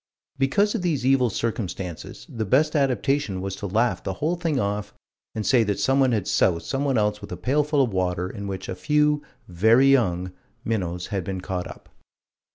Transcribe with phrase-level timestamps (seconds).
[0.39, 4.95] Because of these evil circumstances the best adaptation was to laugh the whole thing off
[5.35, 8.67] and say that someone had soused someone else with a pailful of water in which
[8.67, 10.31] a few "very young"
[10.65, 11.87] minnows had been caught up.